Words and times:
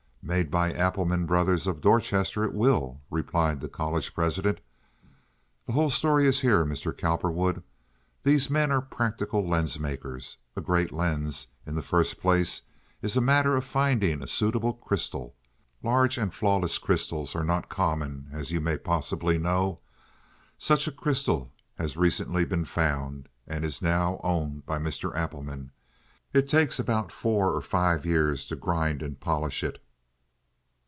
"Made 0.23 0.51
by 0.51 0.71
Appleman 0.71 1.25
Brothers, 1.25 1.65
of 1.65 1.81
Dorchester, 1.81 2.43
it 2.45 2.53
will," 2.53 3.01
replied 3.09 3.59
the 3.59 3.67
college 3.67 4.13
president. 4.13 4.61
"The 5.65 5.73
whole 5.73 5.89
story 5.89 6.27
is 6.27 6.39
here, 6.41 6.63
Mr. 6.63 6.95
Cowperwood. 6.95 7.63
These 8.23 8.47
men 8.49 8.71
are 8.71 8.81
practical 8.81 9.45
lens 9.49 9.79
makers. 9.79 10.37
A 10.55 10.61
great 10.61 10.91
lens, 10.93 11.47
in 11.65 11.73
the 11.73 11.81
first 11.81 12.21
place, 12.21 12.61
is 13.01 13.17
a 13.17 13.19
matter 13.19 13.57
of 13.57 13.65
finding 13.65 14.21
a 14.21 14.27
suitable 14.27 14.73
crystal. 14.73 15.35
Large 15.81 16.19
and 16.19 16.33
flawless 16.33 16.77
crystals 16.77 17.35
are 17.35 17.43
not 17.43 17.67
common, 17.67 18.27
as 18.31 18.51
you 18.51 18.61
may 18.61 18.77
possibly 18.77 19.37
know. 19.39 19.79
Such 20.57 20.87
a 20.87 20.91
crystal 20.93 21.51
has 21.79 21.97
recently 21.97 22.45
been 22.45 22.65
found, 22.65 23.27
and 23.47 23.65
is 23.65 23.81
now 23.81 24.21
owned 24.23 24.67
by 24.67 24.77
Mr. 24.77 25.13
Appleman. 25.13 25.71
It 26.31 26.47
takes 26.47 26.77
about 26.79 27.11
four 27.11 27.51
or 27.53 27.59
five 27.61 28.05
years 28.05 28.45
to 28.45 28.55
grind 28.55 29.01
and 29.01 29.19
polish 29.19 29.61
it. 29.61 29.83